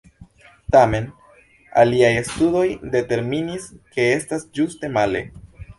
[0.75, 1.05] Tamen,
[1.83, 2.65] aliaj studoj
[2.97, 5.25] determinis ke estas ĝuste male.